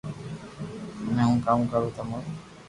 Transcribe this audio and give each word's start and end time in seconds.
ھمي 1.01 1.23
ھون 1.27 1.37
ڪاو 1.45 1.59
ڪرو 1.71 1.89
تمو 1.95 2.17
رو 2.23 2.31